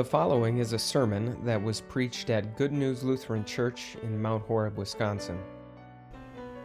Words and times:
The 0.00 0.04
following 0.04 0.56
is 0.56 0.72
a 0.72 0.78
sermon 0.78 1.36
that 1.44 1.62
was 1.62 1.82
preached 1.82 2.30
at 2.30 2.56
Good 2.56 2.72
News 2.72 3.04
Lutheran 3.04 3.44
Church 3.44 3.98
in 4.02 4.22
Mount 4.22 4.42
Horeb, 4.46 4.78
Wisconsin. 4.78 5.38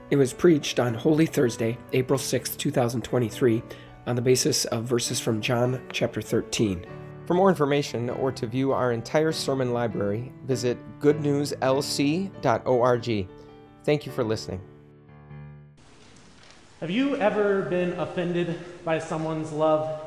It 0.10 0.16
was 0.16 0.32
preached 0.32 0.80
on 0.80 0.94
Holy 0.94 1.26
Thursday, 1.26 1.78
April 1.92 2.18
6, 2.18 2.56
2023, 2.56 3.62
on 4.08 4.16
the 4.16 4.22
basis 4.22 4.64
of 4.64 4.86
verses 4.86 5.20
from 5.20 5.42
John 5.42 5.82
chapter 5.92 6.22
13. 6.22 6.86
For 7.26 7.34
more 7.34 7.50
information 7.50 8.10
or 8.10 8.32
to 8.32 8.48
view 8.48 8.72
our 8.72 8.94
entire 8.94 9.34
sermon 9.34 9.74
library, 9.74 10.32
visit 10.46 10.78
goodnewslc.org. 11.02 13.28
Thank 13.84 14.06
you 14.06 14.14
for 14.14 14.24
listening. 14.24 14.62
Have 16.80 16.90
you 16.90 17.18
ever 17.18 17.64
been 17.64 18.00
offended 18.00 18.58
by 18.86 19.00
someone's 19.00 19.52
love? 19.52 20.05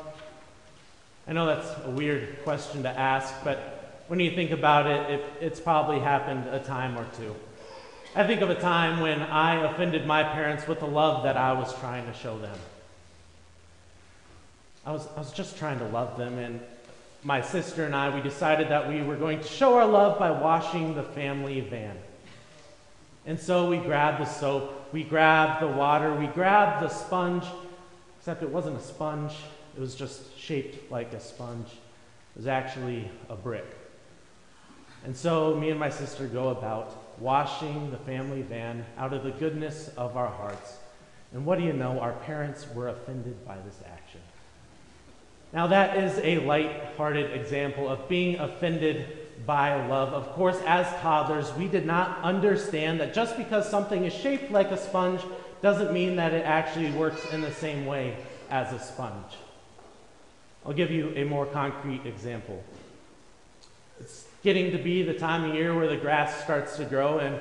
I 1.29 1.33
know 1.33 1.45
that's 1.45 1.69
a 1.85 1.91
weird 1.91 2.43
question 2.43 2.81
to 2.81 2.89
ask, 2.89 3.31
but 3.43 4.01
when 4.07 4.19
you 4.19 4.31
think 4.31 4.49
about 4.49 4.87
it, 4.87 5.11
it, 5.11 5.25
it's 5.39 5.59
probably 5.59 5.99
happened 5.99 6.47
a 6.47 6.57
time 6.57 6.97
or 6.97 7.05
two. 7.19 7.35
I 8.15 8.25
think 8.25 8.41
of 8.41 8.49
a 8.49 8.55
time 8.55 8.99
when 8.99 9.21
I 9.21 9.71
offended 9.71 10.07
my 10.07 10.23
parents 10.23 10.67
with 10.67 10.79
the 10.79 10.87
love 10.87 11.21
that 11.25 11.37
I 11.37 11.53
was 11.53 11.77
trying 11.79 12.07
to 12.07 12.13
show 12.13 12.39
them. 12.39 12.57
I 14.87 14.91
was, 14.91 15.07
I 15.15 15.19
was 15.19 15.31
just 15.31 15.55
trying 15.59 15.77
to 15.77 15.85
love 15.89 16.17
them, 16.17 16.39
and 16.39 16.59
my 17.23 17.41
sister 17.41 17.85
and 17.85 17.95
I, 17.95 18.09
we 18.09 18.21
decided 18.21 18.69
that 18.69 18.89
we 18.89 19.03
were 19.03 19.15
going 19.15 19.39
to 19.39 19.47
show 19.47 19.75
our 19.75 19.85
love 19.85 20.17
by 20.17 20.31
washing 20.31 20.95
the 20.95 21.03
family 21.03 21.61
van. 21.61 21.95
And 23.27 23.39
so 23.39 23.69
we 23.69 23.77
grabbed 23.77 24.19
the 24.19 24.25
soap, 24.25 24.91
we 24.91 25.03
grabbed 25.03 25.61
the 25.61 25.67
water, 25.67 26.11
we 26.11 26.25
grabbed 26.25 26.83
the 26.83 26.89
sponge, 26.89 27.45
except 28.17 28.41
it 28.41 28.49
wasn't 28.49 28.77
a 28.77 28.81
sponge, 28.81 29.33
it 29.79 29.81
was 29.81 29.95
just 29.95 30.37
shaped 30.37 30.91
like 30.91 31.13
a 31.13 31.21
sponge. 31.21 31.67
It 31.67 32.39
was 32.39 32.47
actually 32.47 33.09
a 33.29 33.35
brick. 33.37 33.63
And 35.05 35.15
so 35.15 35.55
me 35.55 35.69
and 35.69 35.79
my 35.79 35.89
sister 35.89 36.27
go 36.27 36.49
about 36.49 37.17
washing 37.17 37.89
the 37.89 37.97
family 37.99 38.41
van 38.41 38.85
out 38.97 39.13
of 39.13 39.23
the 39.23 39.31
goodness 39.31 39.89
of 39.95 40.17
our 40.17 40.27
hearts. 40.27 40.79
And 41.31 41.45
what 41.45 41.59
do 41.59 41.63
you 41.63 41.71
know? 41.71 41.97
Our 41.97 42.11
parents 42.11 42.67
were 42.75 42.89
offended 42.89 43.47
by 43.47 43.55
this 43.59 43.79
action. 43.89 44.19
Now, 45.53 45.67
that 45.67 45.95
is 45.95 46.19
a 46.25 46.45
light-hearted 46.45 47.31
example 47.31 47.87
of 47.87 48.09
being 48.09 48.37
offended 48.37 49.45
by 49.45 49.87
love. 49.87 50.09
Of 50.09 50.33
course, 50.33 50.59
as 50.65 50.87
toddlers, 50.99 51.53
we 51.53 51.69
did 51.69 51.85
not 51.85 52.21
understand 52.21 52.99
that 52.99 53.13
just 53.13 53.37
because 53.37 53.69
something 53.69 54.03
is 54.03 54.13
shaped 54.13 54.51
like 54.51 54.71
a 54.71 54.77
sponge 54.77 55.21
doesn't 55.61 55.93
mean 55.93 56.17
that 56.17 56.33
it 56.33 56.45
actually 56.45 56.91
works 56.91 57.25
in 57.31 57.39
the 57.39 57.53
same 57.53 57.85
way 57.85 58.17
as 58.49 58.73
a 58.73 58.79
sponge. 58.79 59.37
I'll 60.65 60.73
give 60.73 60.91
you 60.91 61.13
a 61.15 61.23
more 61.23 61.45
concrete 61.45 62.05
example. 62.05 62.63
It's 63.99 64.25
getting 64.43 64.71
to 64.71 64.77
be 64.77 65.03
the 65.03 65.13
time 65.13 65.49
of 65.49 65.55
year 65.55 65.75
where 65.75 65.87
the 65.87 65.97
grass 65.97 66.43
starts 66.43 66.77
to 66.77 66.85
grow, 66.85 67.19
and 67.19 67.39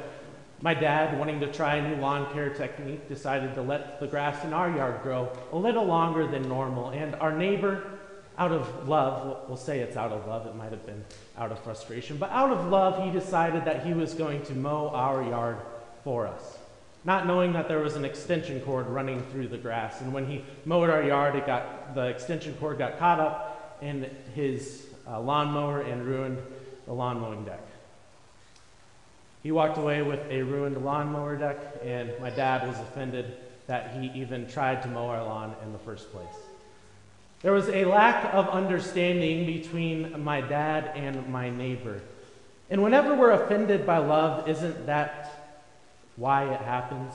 my 0.61 0.74
dad, 0.74 1.19
wanting 1.19 1.41
to 1.41 1.52
try 1.52 1.77
a 1.77 1.89
new 1.89 2.00
lawn 2.00 2.33
care 2.33 2.50
technique, 2.50 3.08
decided 3.08 3.55
to 3.55 3.62
let 3.62 4.00
the 4.00 4.06
grass 4.06 4.44
in 4.44 4.52
our 4.52 4.70
yard 4.70 5.02
grow 5.02 5.30
a 5.52 5.56
little 5.56 5.84
longer 5.84 6.27
than 6.27 6.48
normal. 6.48 6.91
And 6.91 7.14
our 7.16 7.36
neighbor, 7.36 7.98
out 8.36 8.50
of 8.50 8.89
love, 8.89 9.48
we'll 9.48 9.56
say 9.56 9.80
it's 9.80 9.96
out 9.96 10.11
of 10.11 10.27
love, 10.27 10.46
it 10.46 10.56
might 10.56 10.70
have 10.70 10.84
been 10.86 11.05
out 11.36 11.52
of 11.52 11.62
frustration, 11.62 12.16
but 12.16 12.30
out 12.30 12.50
of 12.50 12.66
love, 12.66 13.05
he 13.05 13.11
decided 13.11 13.64
that 13.64 13.86
he 13.86 13.94
was 13.94 14.14
going 14.14 14.42
to 14.44 14.55
mow 14.55 14.89
our 14.89 15.22
yard 15.22 15.58
for 16.02 16.27
us 16.27 16.58
not 17.09 17.27
knowing 17.27 17.55
that 17.55 17.69
there 17.69 17.78
was 17.78 17.97
an 17.97 18.05
extension 18.05 18.61
cord 18.61 18.87
running 18.87 19.23
through 19.33 19.48
the 19.48 19.56
grass. 19.56 20.03
And 20.03 20.12
when 20.12 20.27
he 20.27 20.45
mowed 20.67 20.91
our 20.91 21.03
yard, 21.03 21.37
it 21.37 21.47
got, 21.47 21.95
the 21.95 22.03
extension 22.03 22.55
cord 22.61 22.77
got 22.77 22.98
caught 22.98 23.19
up 23.19 23.78
in 23.81 24.11
his 24.34 24.89
uh, 25.08 25.19
lawnmower 25.19 25.80
and 25.80 26.05
ruined 26.05 26.36
the 26.85 26.92
lawn 26.92 27.19
mowing 27.19 27.46
deck. 27.46 27.63
He 29.42 29.51
walked 29.52 29.79
away 29.79 30.02
with 30.02 30.20
a 30.29 30.42
ruined 30.42 30.85
lawnmower 30.85 31.36
deck, 31.36 31.57
and 31.83 32.13
my 32.20 32.29
dad 32.29 32.69
was 32.69 32.79
offended 32.79 33.39
that 33.69 33.96
he 33.96 34.11
even 34.14 34.46
tried 34.46 34.83
to 34.83 34.89
mow 34.89 35.07
our 35.07 35.25
lawn 35.25 35.57
in 35.64 35.73
the 35.73 35.79
first 35.79 36.13
place. 36.13 36.27
There 37.40 37.52
was 37.52 37.70
a 37.70 37.86
lack 37.86 38.35
of 38.35 38.51
understanding 38.51 39.46
between 39.46 40.23
my 40.23 40.42
dad 40.42 40.92
and 40.95 41.27
my 41.29 41.48
neighbor. 41.48 42.02
And 42.69 42.83
whenever 42.83 43.14
we're 43.14 43.30
offended 43.30 43.86
by 43.86 43.96
love, 43.96 44.46
isn't 44.46 44.85
that 44.85 45.27
why 46.18 46.52
it 46.52 46.61
happens. 46.61 47.14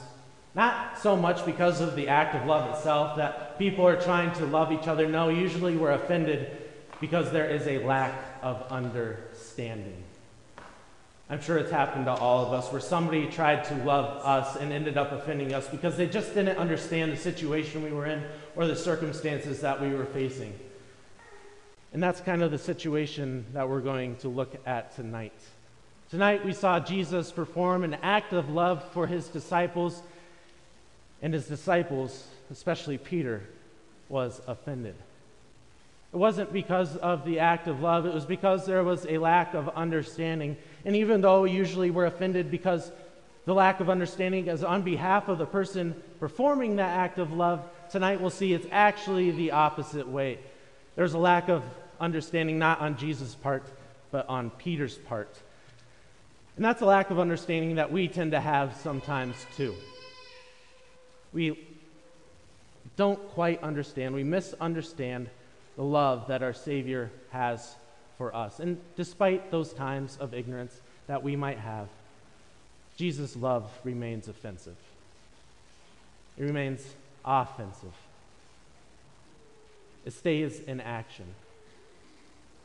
Not 0.56 0.98
so 1.00 1.16
much 1.16 1.46
because 1.46 1.82
of 1.82 1.96
the 1.96 2.08
act 2.08 2.36
of 2.36 2.46
love 2.46 2.76
itself, 2.76 3.18
that 3.18 3.58
people 3.60 3.88
are 3.88 4.00
trying 4.00 4.32
to 4.36 4.46
love 4.46 4.72
each 4.72 4.88
other. 4.88 5.08
No, 5.08 5.30
usually 5.30 5.76
we're 5.76 5.92
offended 5.92 6.58
because 7.02 7.32
there 7.32 7.48
is 7.48 7.68
a 7.68 7.84
lack 7.86 8.14
of 8.42 8.72
understanding. 8.72 10.04
I'm 11.30 11.42
sure 11.42 11.58
it's 11.58 11.72
happened 11.72 12.06
to 12.06 12.14
all 12.14 12.46
of 12.46 12.54
us 12.54 12.72
where 12.72 12.82
somebody 12.82 13.28
tried 13.28 13.64
to 13.66 13.76
love 13.84 14.24
us 14.24 14.56
and 14.56 14.72
ended 14.72 14.98
up 14.98 15.12
offending 15.12 15.54
us 15.54 15.68
because 15.68 15.98
they 15.98 16.06
just 16.06 16.34
didn't 16.36 16.58
understand 16.58 17.12
the 17.12 17.18
situation 17.18 17.82
we 17.82 17.92
were 17.92 18.06
in 18.06 18.24
or 18.56 18.68
the 18.68 18.76
circumstances 18.76 19.62
that 19.62 19.82
we 19.82 19.90
were 19.94 20.06
facing. 20.06 20.54
And 21.92 22.04
that's 22.04 22.22
kind 22.22 22.44
of 22.44 22.52
the 22.52 22.58
situation 22.58 23.46
that 23.54 23.68
we're 23.68 23.82
going 23.82 24.16
to 24.18 24.30
look 24.30 24.56
at 24.68 24.96
tonight. 24.96 25.34
Tonight 26.14 26.46
we 26.46 26.54
saw 26.54 26.80
Jesus 26.80 27.32
perform 27.32 27.84
an 27.84 27.96
act 28.04 28.34
of 28.34 28.52
love 28.52 28.84
for 28.92 29.08
his 29.08 29.30
disciples, 29.30 30.04
and 31.24 31.34
his 31.34 31.48
disciples, 31.48 32.28
especially 32.52 33.00
Peter, 33.00 33.42
was 34.10 34.40
offended. 34.46 34.94
It 36.14 36.18
wasn't 36.18 36.54
because 36.54 36.98
of 36.98 37.26
the 37.26 37.40
act 37.40 37.68
of 37.68 37.80
love, 37.80 38.06
it 38.06 38.14
was 38.14 38.28
because 38.28 38.68
there 38.68 38.84
was 38.84 39.08
a 39.08 39.18
lack 39.18 39.56
of 39.56 39.70
understanding. 39.70 40.56
And 40.86 40.96
even 40.96 41.22
though 41.22 41.46
usually 41.46 41.90
we're 41.90 42.06
offended 42.06 42.52
because 42.52 42.92
the 43.46 43.56
lack 43.56 43.80
of 43.80 43.90
understanding 43.90 44.50
is 44.50 44.64
on 44.64 44.84
behalf 44.84 45.30
of 45.30 45.40
the 45.40 45.48
person 45.48 45.96
performing 46.20 46.76
that 46.76 46.96
act 46.96 47.18
of 47.18 47.34
love, 47.34 47.68
tonight 47.90 48.22
we'll 48.22 48.30
see 48.30 48.54
it's 48.54 48.68
actually 48.72 49.32
the 49.32 49.50
opposite 49.50 50.08
way. 50.08 50.38
There's 50.96 51.16
a 51.16 51.18
lack 51.18 51.50
of 51.50 51.64
understanding 52.00 52.60
not 52.60 52.82
on 52.82 52.98
Jesus' 52.98 53.34
part, 53.34 53.64
but 54.12 54.30
on 54.30 54.52
Peter's 54.52 55.00
part. 55.00 55.36
And 56.56 56.64
that's 56.64 56.82
a 56.82 56.86
lack 56.86 57.10
of 57.10 57.20
understanding 57.20 57.76
that 57.76 57.92
we 57.92 58.08
tend 58.08 58.32
to 58.32 58.40
have 58.40 58.76
sometimes 58.78 59.36
too. 59.58 59.74
We 61.34 61.60
don't 62.96 63.20
quite 63.30 63.64
understand, 63.64 64.14
we 64.14 64.24
misunderstand 64.24 65.30
the 65.76 65.84
love 65.84 66.28
that 66.28 66.44
our 66.44 66.54
Savior 66.54 67.10
has 67.32 67.76
for 68.18 68.36
us. 68.36 68.60
And 68.60 68.80
despite 68.96 69.50
those 69.50 69.74
times 69.74 70.18
of 70.20 70.34
ignorance 70.34 70.80
that 71.08 71.24
we 71.24 71.36
might 71.36 71.58
have, 71.58 71.88
Jesus' 72.98 73.36
love 73.36 73.72
remains 73.84 74.28
offensive. 74.28 74.78
It 76.38 76.44
remains 76.44 76.86
offensive. 77.26 77.94
It 80.06 80.14
stays 80.14 80.60
in 80.60 80.82
action. 80.82 81.26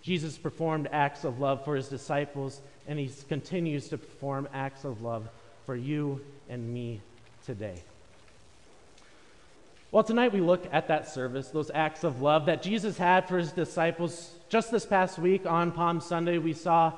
Jesus 0.03 0.39
performed 0.39 0.89
acts 0.93 1.25
of 1.25 1.41
love 1.41 1.65
for 1.65 1.77
his 1.77 1.89
disciples 1.89 2.61
and 2.87 2.99
he 2.99 3.11
continues 3.29 3.89
to 3.89 3.99
perform 3.99 4.49
acts 4.53 4.85
of 4.85 5.03
love 5.03 5.29
for 5.67 5.77
you 5.77 6.21
and 6.49 6.73
me 6.73 7.01
today. 7.45 7.83
Well, 9.91 10.05
tonight 10.05 10.33
we 10.33 10.41
look 10.41 10.67
at 10.73 10.89
that 10.89 11.09
service, 11.09 11.49
those 11.49 11.71
acts 11.75 12.05
of 12.05 12.21
love 12.21 12.47
that 12.47 12.63
Jesus 12.63 12.99
had 12.99 13.27
for 13.27 13.39
his 13.39 13.53
disciples. 13.53 14.33
Just 14.49 14.71
this 14.71 14.85
past 14.85 15.19
week 15.19 15.47
on 15.47 15.73
Palm 15.73 16.01
Sunday, 16.01 16.39
we 16.39 16.53
saw 16.53 16.93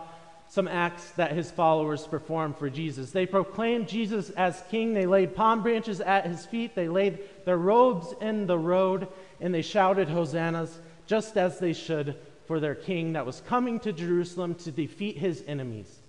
some 0.48 0.66
acts 0.66 1.10
that 1.12 1.30
his 1.30 1.52
followers 1.52 2.08
performed 2.08 2.56
for 2.56 2.68
Jesus. 2.68 3.12
They 3.12 3.26
proclaimed 3.26 3.88
Jesus 3.88 4.30
as 4.30 4.64
king. 4.70 4.92
They 4.92 5.06
laid 5.06 5.36
palm 5.36 5.62
branches 5.62 6.00
at 6.00 6.26
his 6.26 6.44
feet. 6.46 6.74
They 6.74 6.88
laid 6.88 7.20
their 7.44 7.58
robes 7.58 8.12
in 8.20 8.48
the 8.48 8.58
road, 8.58 9.06
and 9.40 9.54
they 9.54 9.62
shouted 9.62 10.08
hosannas, 10.08 10.76
just 11.06 11.36
as 11.36 11.60
they 11.60 11.72
should 11.72 12.16
for 12.50 12.58
their 12.58 12.74
king 12.74 13.12
that 13.12 13.24
was 13.24 13.42
coming 13.46 13.78
to 13.78 13.92
Jerusalem 13.92 14.56
to 14.56 14.72
defeat 14.72 15.16
his 15.16 15.44
enemies. 15.46 16.00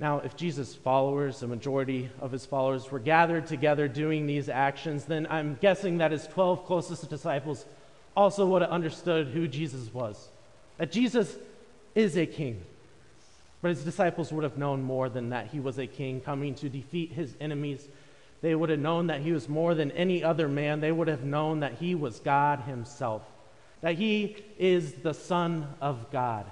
Now, 0.00 0.18
if 0.18 0.34
Jesus' 0.34 0.74
followers, 0.74 1.38
the 1.38 1.46
majority 1.46 2.10
of 2.20 2.32
his 2.32 2.44
followers, 2.44 2.90
were 2.90 2.98
gathered 2.98 3.46
together 3.46 3.86
doing 3.86 4.26
these 4.26 4.48
actions, 4.48 5.04
then 5.04 5.28
I'm 5.30 5.56
guessing 5.60 5.98
that 5.98 6.10
his 6.10 6.26
12 6.26 6.66
closest 6.66 7.08
disciples 7.08 7.64
also 8.16 8.44
would 8.46 8.62
have 8.62 8.72
understood 8.72 9.28
who 9.28 9.46
Jesus 9.46 9.94
was. 9.94 10.30
That 10.78 10.90
Jesus 10.90 11.36
is 11.94 12.16
a 12.16 12.26
king. 12.26 12.60
But 13.60 13.68
his 13.68 13.84
disciples 13.84 14.32
would 14.32 14.42
have 14.42 14.58
known 14.58 14.82
more 14.82 15.08
than 15.08 15.30
that 15.30 15.46
he 15.46 15.60
was 15.60 15.78
a 15.78 15.86
king 15.86 16.20
coming 16.20 16.56
to 16.56 16.68
defeat 16.68 17.12
his 17.12 17.36
enemies. 17.40 17.86
They 18.40 18.56
would 18.56 18.70
have 18.70 18.80
known 18.80 19.06
that 19.06 19.20
he 19.20 19.30
was 19.30 19.48
more 19.48 19.76
than 19.76 19.92
any 19.92 20.24
other 20.24 20.48
man. 20.48 20.80
They 20.80 20.90
would 20.90 21.06
have 21.06 21.22
known 21.22 21.60
that 21.60 21.74
he 21.74 21.94
was 21.94 22.18
God 22.18 22.62
himself 22.62 23.22
that 23.82 23.96
he 23.96 24.36
is 24.58 24.94
the 24.94 25.12
Son 25.12 25.66
of 25.80 26.10
God. 26.10 26.46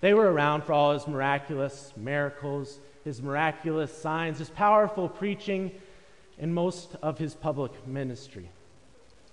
They 0.00 0.12
were 0.12 0.30
around 0.30 0.64
for 0.64 0.72
all 0.74 0.92
his 0.92 1.08
miraculous 1.08 1.92
miracles, 1.96 2.78
his 3.04 3.22
miraculous 3.22 3.96
signs, 3.96 4.38
his 4.38 4.50
powerful 4.50 5.08
preaching, 5.08 5.72
and 6.38 6.54
most 6.54 6.94
of 7.02 7.18
his 7.18 7.34
public 7.34 7.86
ministry. 7.86 8.50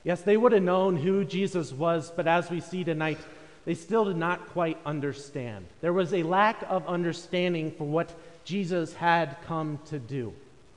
Yes, 0.03 0.21
they 0.21 0.37
would 0.37 0.51
have 0.51 0.63
known 0.63 0.95
who 0.95 1.25
Jesus 1.25 1.71
was, 1.71 2.11
but 2.11 2.27
as 2.27 2.49
we 2.49 2.59
see 2.59 2.83
tonight, 2.83 3.19
they 3.65 3.73
still 3.73 4.05
did 4.05 4.17
not 4.17 4.47
quite 4.49 4.77
understand. 4.85 5.65
There 5.81 5.93
was 5.93 6.13
a 6.13 6.23
lack 6.23 6.63
of 6.69 6.85
understanding 6.87 7.71
for 7.71 7.85
what 7.85 8.13
Jesus 8.43 8.93
had 8.93 9.37
come 9.45 9.79
to 9.85 9.99
do, 9.99 10.33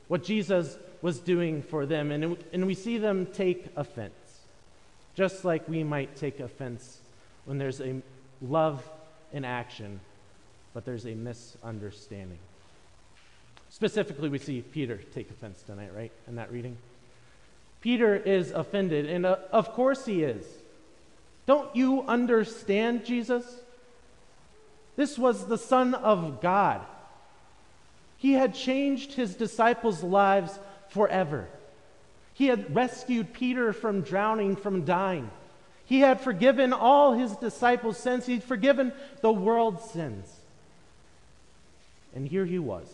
what 0.08 0.22
Jesus 0.22 0.78
was 1.02 1.18
doing 1.18 1.62
for 1.62 1.86
them. 1.86 2.12
And, 2.12 2.36
and 2.52 2.66
we 2.66 2.74
see 2.74 2.98
them 2.98 3.26
take 3.26 3.66
offense, 3.76 4.14
just 5.16 5.44
like 5.44 5.68
we 5.68 5.82
might 5.82 6.14
take 6.14 6.38
offense 6.40 7.00
when 7.46 7.58
there's 7.58 7.80
a 7.80 8.02
love 8.42 8.88
in 9.32 9.44
action, 9.44 9.98
but 10.74 10.84
there's 10.84 11.06
a 11.06 11.14
misunderstanding. 11.14 12.38
Specifically, 13.70 14.28
we 14.28 14.38
see 14.38 14.60
Peter 14.60 15.00
take 15.14 15.30
offense 15.30 15.62
tonight, 15.62 15.90
right, 15.96 16.12
in 16.28 16.36
that 16.36 16.52
reading? 16.52 16.76
Peter 17.80 18.14
is 18.14 18.50
offended, 18.50 19.06
and 19.06 19.24
uh, 19.24 19.36
of 19.52 19.72
course 19.72 20.04
he 20.04 20.22
is. 20.22 20.44
Don't 21.46 21.74
you 21.74 22.02
understand 22.02 23.04
Jesus? 23.04 23.44
This 24.96 25.18
was 25.18 25.46
the 25.46 25.58
Son 25.58 25.94
of 25.94 26.40
God. 26.40 26.82
He 28.18 28.32
had 28.32 28.54
changed 28.54 29.12
his 29.12 29.34
disciples' 29.34 30.02
lives 30.02 30.58
forever. 30.88 31.48
He 32.36 32.48
had 32.48 32.74
rescued 32.74 33.32
Peter 33.32 33.72
from 33.72 34.02
drowning, 34.02 34.56
from 34.56 34.84
dying. 34.84 35.30
He 35.86 36.00
had 36.00 36.20
forgiven 36.20 36.74
all 36.74 37.14
his 37.14 37.34
disciples' 37.36 37.96
sins. 37.96 38.26
He'd 38.26 38.42
forgiven 38.42 38.92
the 39.22 39.32
world's 39.32 39.90
sins. 39.90 40.30
And 42.14 42.28
here 42.28 42.44
he 42.44 42.58
was, 42.58 42.92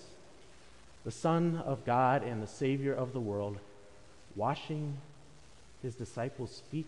the 1.05 1.11
Son 1.11 1.61
of 1.67 1.85
God 1.85 2.23
and 2.23 2.41
the 2.41 2.47
Savior 2.47 2.95
of 2.95 3.13
the 3.13 3.21
world, 3.21 3.59
washing 4.37 4.99
his 5.83 5.97
disciples' 5.97 6.63
feet. 6.71 6.87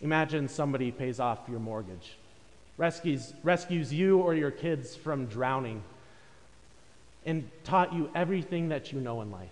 Imagine 0.00 0.48
somebody 0.48 0.90
pays 0.90 1.20
off 1.20 1.38
your 1.48 1.60
mortgage, 1.60 2.16
rescues, 2.78 3.32
rescues 3.44 3.92
you 3.92 4.18
or 4.18 4.34
your 4.34 4.50
kids 4.50 4.96
from 4.96 5.26
drowning, 5.26 5.84
and 7.24 7.48
taught 7.62 7.92
you 7.92 8.10
everything 8.12 8.70
that 8.70 8.92
you 8.92 9.00
know 9.00 9.20
in 9.22 9.30
life. 9.30 9.50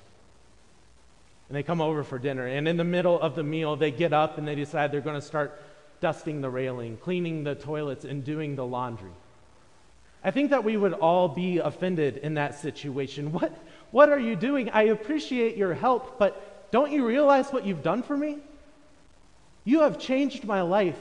And 1.50 1.56
they 1.56 1.64
come 1.64 1.81
over 1.81 2.05
for 2.05 2.17
dinner, 2.17 2.47
and 2.47 2.69
in 2.69 2.76
the 2.76 2.85
middle 2.85 3.20
of 3.20 3.35
the 3.35 3.43
meal, 3.43 3.75
they 3.75 3.91
get 3.91 4.12
up 4.12 4.38
and 4.38 4.47
they 4.47 4.55
decide 4.55 4.93
they're 4.93 5.00
going 5.00 5.20
to 5.20 5.26
start 5.26 5.61
dusting 6.00 6.43
the 6.43 6.49
railing, 6.49 6.97
cleaning 6.97 7.43
the 7.43 7.56
toilets, 7.56 8.05
and 8.05 8.25
doing 8.25 8.55
the 8.55 8.64
laundry. 8.64 9.11
I 10.23 10.31
think 10.31 10.50
that 10.50 10.62
we 10.62 10.76
would 10.76 10.93
all 10.93 11.26
be 11.26 11.58
offended 11.58 12.19
in 12.19 12.35
that 12.35 12.55
situation. 12.55 13.32
What, 13.32 13.52
what 13.91 14.11
are 14.11 14.19
you 14.20 14.37
doing? 14.37 14.70
I 14.70 14.85
appreciate 14.85 15.56
your 15.56 15.75
help, 15.75 16.20
but 16.20 16.70
don't 16.70 16.93
you 16.93 17.05
realize 17.05 17.50
what 17.50 17.67
you've 17.67 17.82
done 17.82 18.05
for 18.05 18.17
me? 18.17 18.38
You 19.64 19.81
have 19.81 19.99
changed 19.99 20.44
my 20.44 20.62
life. 20.62 21.00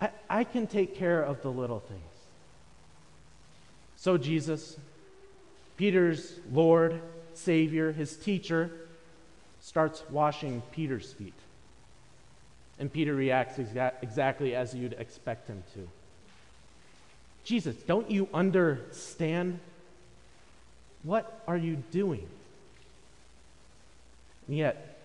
I, 0.00 0.10
I 0.28 0.42
can 0.42 0.66
take 0.66 0.96
care 0.96 1.22
of 1.22 1.42
the 1.42 1.48
little 1.52 1.78
things. 1.78 2.00
So, 3.94 4.18
Jesus, 4.18 4.76
Peter's 5.76 6.40
Lord, 6.52 7.00
Savior, 7.34 7.92
his 7.92 8.16
teacher, 8.16 8.81
starts 9.62 10.02
washing 10.10 10.60
Peter's 10.72 11.12
feet. 11.12 11.32
And 12.78 12.92
Peter 12.92 13.14
reacts 13.14 13.58
exa- 13.58 13.94
exactly 14.02 14.54
as 14.54 14.74
you'd 14.74 14.94
expect 14.94 15.48
him 15.48 15.62
to. 15.74 15.88
Jesus, 17.44 17.76
don't 17.76 18.10
you 18.10 18.28
understand? 18.34 19.60
What 21.04 21.42
are 21.46 21.56
you 21.56 21.76
doing? 21.90 22.26
And 24.48 24.56
yet, 24.56 24.98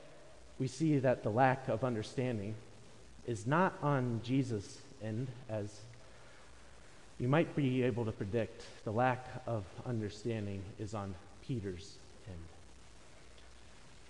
we 0.59 0.67
see 0.67 0.97
that 0.99 1.23
the 1.23 1.29
lack 1.29 1.67
of 1.67 1.83
understanding 1.83 2.55
is 3.27 3.45
not 3.45 3.73
on 3.83 4.21
Jesus' 4.23 4.79
end, 5.03 5.27
as 5.49 5.81
you 7.19 7.27
might 7.27 7.55
be 7.55 7.83
able 7.83 8.05
to 8.05 8.11
predict. 8.11 8.63
The 8.85 8.91
lack 8.91 9.27
of 9.45 9.63
understanding 9.85 10.63
is 10.79 10.95
on 10.95 11.13
Peter's. 11.47 11.97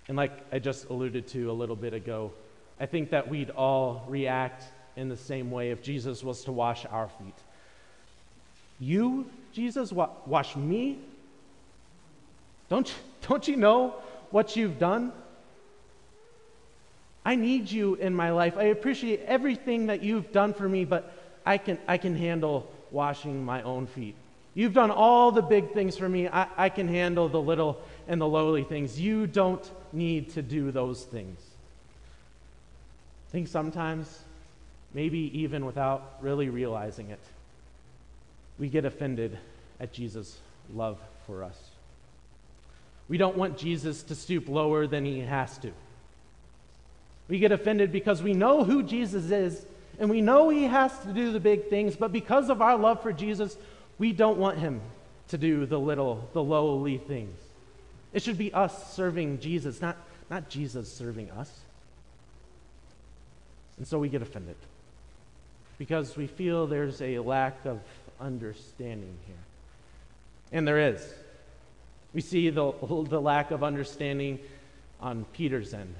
And 0.08 0.16
like 0.16 0.32
I 0.50 0.58
just 0.58 0.88
alluded 0.88 1.28
to 1.28 1.50
a 1.50 1.52
little 1.52 1.76
bit 1.76 1.92
ago, 1.92 2.32
I 2.80 2.86
think 2.86 3.10
that 3.10 3.28
we'd 3.28 3.50
all 3.50 4.04
react 4.08 4.64
in 4.96 5.08
the 5.08 5.16
same 5.16 5.50
way 5.50 5.70
if 5.70 5.82
Jesus 5.82 6.24
was 6.24 6.44
to 6.44 6.52
wash 6.52 6.86
our 6.86 7.08
feet. 7.08 7.34
You, 8.80 9.28
Jesus, 9.52 9.92
wa- 9.92 10.10
wash 10.26 10.56
me? 10.56 10.98
Don't, 12.68 12.92
don't 13.28 13.46
you 13.46 13.56
know 13.56 13.94
what 14.30 14.56
you've 14.56 14.78
done? 14.78 15.12
I 17.24 17.34
need 17.34 17.70
you 17.70 17.96
in 17.96 18.14
my 18.14 18.30
life. 18.30 18.56
I 18.56 18.64
appreciate 18.64 19.20
everything 19.26 19.86
that 19.86 20.02
you've 20.02 20.32
done 20.32 20.54
for 20.54 20.66
me, 20.68 20.84
but 20.84 21.12
I 21.44 21.58
can, 21.58 21.78
I 21.86 21.98
can 21.98 22.16
handle 22.16 22.70
washing 22.90 23.44
my 23.44 23.62
own 23.62 23.86
feet. 23.86 24.14
You've 24.58 24.74
done 24.74 24.90
all 24.90 25.30
the 25.30 25.40
big 25.40 25.72
things 25.72 25.96
for 25.96 26.08
me. 26.08 26.26
I, 26.26 26.48
I 26.56 26.68
can 26.68 26.88
handle 26.88 27.28
the 27.28 27.40
little 27.40 27.80
and 28.08 28.20
the 28.20 28.26
lowly 28.26 28.64
things. 28.64 29.00
You 29.00 29.28
don't 29.28 29.62
need 29.92 30.30
to 30.30 30.42
do 30.42 30.72
those 30.72 31.04
things. 31.04 31.38
I 33.28 33.30
think 33.30 33.46
sometimes, 33.46 34.18
maybe 34.92 35.30
even 35.38 35.64
without 35.64 36.16
really 36.20 36.48
realizing 36.48 37.10
it, 37.10 37.20
we 38.58 38.68
get 38.68 38.84
offended 38.84 39.38
at 39.78 39.92
Jesus' 39.92 40.36
love 40.74 40.98
for 41.24 41.44
us. 41.44 41.56
We 43.08 43.16
don't 43.16 43.36
want 43.36 43.58
Jesus 43.58 44.02
to 44.02 44.16
stoop 44.16 44.48
lower 44.48 44.88
than 44.88 45.04
he 45.04 45.20
has 45.20 45.56
to. 45.58 45.70
We 47.28 47.38
get 47.38 47.52
offended 47.52 47.92
because 47.92 48.24
we 48.24 48.32
know 48.32 48.64
who 48.64 48.82
Jesus 48.82 49.30
is 49.30 49.64
and 50.00 50.10
we 50.10 50.20
know 50.20 50.48
he 50.48 50.64
has 50.64 50.98
to 51.04 51.12
do 51.12 51.30
the 51.30 51.38
big 51.38 51.68
things, 51.68 51.94
but 51.94 52.10
because 52.10 52.50
of 52.50 52.60
our 52.60 52.76
love 52.76 53.04
for 53.04 53.12
Jesus, 53.12 53.56
we 53.98 54.12
don't 54.12 54.38
want 54.38 54.58
him 54.58 54.80
to 55.28 55.38
do 55.38 55.66
the 55.66 55.78
little, 55.78 56.28
the 56.32 56.42
lowly 56.42 56.98
things. 56.98 57.36
It 58.12 58.22
should 58.22 58.38
be 58.38 58.52
us 58.52 58.94
serving 58.94 59.40
Jesus, 59.40 59.80
not, 59.80 59.96
not 60.30 60.48
Jesus 60.48 60.92
serving 60.92 61.30
us. 61.32 61.52
And 63.76 63.86
so 63.86 63.98
we 63.98 64.08
get 64.08 64.22
offended 64.22 64.56
because 65.78 66.16
we 66.16 66.26
feel 66.26 66.66
there's 66.66 67.00
a 67.00 67.18
lack 67.20 67.64
of 67.64 67.80
understanding 68.20 69.14
here. 69.26 69.36
And 70.50 70.66
there 70.66 70.78
is. 70.78 71.06
We 72.12 72.20
see 72.20 72.50
the, 72.50 72.72
the 73.08 73.20
lack 73.20 73.50
of 73.50 73.62
understanding 73.62 74.38
on 75.00 75.24
Peter's 75.32 75.74
end. 75.74 75.94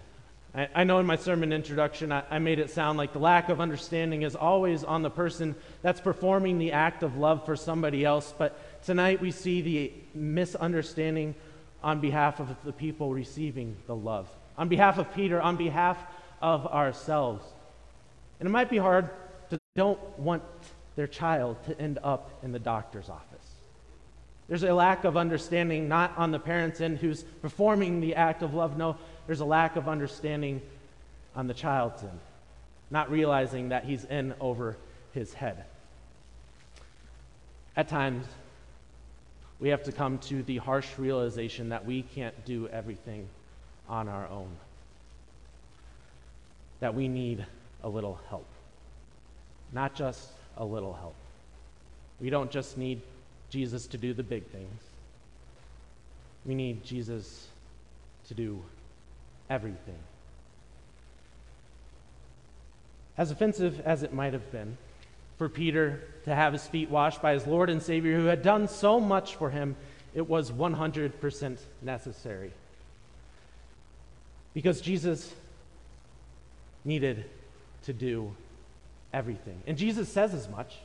I, 0.54 0.68
I 0.74 0.84
know 0.84 0.98
in 0.98 1.06
my 1.06 1.16
sermon 1.16 1.52
introduction, 1.52 2.12
I, 2.12 2.22
I 2.30 2.38
made 2.38 2.58
it 2.58 2.70
sound 2.70 2.98
like 2.98 3.12
the 3.12 3.18
lack 3.18 3.48
of 3.48 3.60
understanding 3.60 4.22
is 4.22 4.34
always 4.34 4.84
on 4.84 5.02
the 5.02 5.10
person 5.10 5.54
that's 5.82 6.00
performing 6.00 6.58
the 6.58 6.72
act 6.72 7.02
of 7.02 7.16
love 7.16 7.44
for 7.44 7.56
somebody 7.56 8.04
else. 8.04 8.32
But 8.36 8.58
tonight 8.84 9.20
we 9.20 9.30
see 9.30 9.60
the 9.60 9.92
misunderstanding 10.14 11.34
on 11.82 12.00
behalf 12.00 12.40
of 12.40 12.48
the 12.64 12.72
people 12.72 13.12
receiving 13.12 13.76
the 13.86 13.94
love, 13.94 14.28
on 14.56 14.68
behalf 14.68 14.98
of 14.98 15.14
Peter, 15.14 15.40
on 15.40 15.56
behalf 15.56 15.98
of 16.42 16.66
ourselves. 16.66 17.44
And 18.40 18.48
it 18.48 18.50
might 18.50 18.70
be 18.70 18.78
hard 18.78 19.10
to 19.50 19.58
don't 19.76 20.00
want 20.18 20.42
their 20.96 21.06
child 21.06 21.56
to 21.66 21.80
end 21.80 21.98
up 22.02 22.30
in 22.42 22.52
the 22.52 22.58
doctor's 22.58 23.08
office. 23.08 23.47
There's 24.48 24.62
a 24.62 24.72
lack 24.72 25.04
of 25.04 25.16
understanding, 25.16 25.88
not 25.88 26.16
on 26.16 26.30
the 26.30 26.38
parent's 26.38 26.80
end 26.80 26.98
who's 26.98 27.22
performing 27.22 28.00
the 28.00 28.14
act 28.14 28.42
of 28.42 28.54
love. 28.54 28.78
No, 28.78 28.96
there's 29.26 29.40
a 29.40 29.44
lack 29.44 29.76
of 29.76 29.88
understanding 29.88 30.62
on 31.36 31.46
the 31.46 31.54
child's 31.54 32.02
end, 32.02 32.18
not 32.90 33.10
realizing 33.10 33.68
that 33.68 33.84
he's 33.84 34.04
in 34.04 34.34
over 34.40 34.76
his 35.12 35.34
head. 35.34 35.64
At 37.76 37.88
times, 37.88 38.26
we 39.60 39.68
have 39.68 39.82
to 39.84 39.92
come 39.92 40.18
to 40.18 40.42
the 40.42 40.56
harsh 40.56 40.98
realization 40.98 41.68
that 41.68 41.84
we 41.84 42.02
can't 42.02 42.44
do 42.44 42.68
everything 42.68 43.28
on 43.88 44.08
our 44.08 44.26
own, 44.28 44.48
that 46.80 46.94
we 46.94 47.06
need 47.06 47.44
a 47.82 47.88
little 47.88 48.18
help. 48.30 48.46
Not 49.72 49.94
just 49.94 50.30
a 50.56 50.64
little 50.64 50.94
help. 50.94 51.14
We 52.20 52.30
don't 52.30 52.50
just 52.50 52.78
need 52.78 53.02
Jesus 53.50 53.86
to 53.88 53.98
do 53.98 54.12
the 54.12 54.22
big 54.22 54.46
things, 54.46 54.82
we 56.44 56.54
need 56.54 56.84
Jesus 56.84 57.48
to 58.28 58.34
do 58.34 58.62
everything. 59.48 59.98
As 63.16 63.30
offensive 63.30 63.80
as 63.80 64.02
it 64.02 64.12
might 64.12 64.32
have 64.32 64.52
been 64.52 64.76
for 65.38 65.48
Peter 65.48 66.02
to 66.24 66.34
have 66.34 66.52
his 66.52 66.66
feet 66.66 66.90
washed 66.90 67.22
by 67.22 67.32
his 67.32 67.46
Lord 67.46 67.70
and 67.70 67.82
Savior 67.82 68.16
who 68.16 68.26
had 68.26 68.42
done 68.42 68.68
so 68.68 69.00
much 69.00 69.36
for 69.36 69.50
him, 69.50 69.76
it 70.14 70.28
was 70.28 70.50
100% 70.50 71.58
necessary. 71.82 72.52
Because 74.54 74.80
Jesus 74.80 75.32
needed 76.84 77.24
to 77.84 77.92
do 77.92 78.34
everything. 79.12 79.62
And 79.66 79.76
Jesus 79.76 80.08
says 80.08 80.34
as 80.34 80.48
much. 80.48 80.76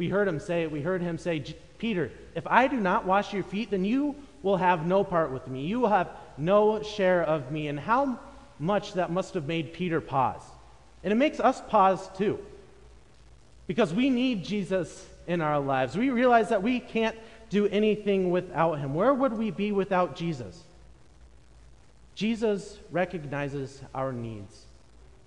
We 0.00 0.08
heard 0.08 0.26
him 0.26 0.40
say, 0.40 0.66
we 0.66 0.80
heard 0.80 1.02
him 1.02 1.18
say, 1.18 1.44
Peter, 1.76 2.10
if 2.34 2.46
I 2.46 2.68
do 2.68 2.80
not 2.80 3.04
wash 3.04 3.34
your 3.34 3.42
feet, 3.42 3.70
then 3.70 3.84
you 3.84 4.16
will 4.42 4.56
have 4.56 4.86
no 4.86 5.04
part 5.04 5.30
with 5.30 5.46
me. 5.46 5.66
You 5.66 5.80
will 5.80 5.90
have 5.90 6.08
no 6.38 6.82
share 6.82 7.22
of 7.22 7.52
me. 7.52 7.68
And 7.68 7.78
how 7.78 8.18
much 8.58 8.94
that 8.94 9.12
must 9.12 9.34
have 9.34 9.46
made 9.46 9.74
Peter 9.74 10.00
pause. 10.00 10.40
And 11.04 11.12
it 11.12 11.16
makes 11.16 11.38
us 11.38 11.60
pause 11.68 12.08
too. 12.16 12.38
Because 13.66 13.92
we 13.92 14.08
need 14.08 14.42
Jesus 14.42 15.06
in 15.26 15.42
our 15.42 15.60
lives. 15.60 15.98
We 15.98 16.08
realize 16.08 16.48
that 16.48 16.62
we 16.62 16.80
can't 16.80 17.18
do 17.50 17.66
anything 17.66 18.30
without 18.30 18.78
him. 18.78 18.94
Where 18.94 19.12
would 19.12 19.34
we 19.34 19.50
be 19.50 19.70
without 19.70 20.16
Jesus? 20.16 20.62
Jesus 22.14 22.78
recognizes 22.90 23.82
our 23.94 24.14
needs 24.14 24.64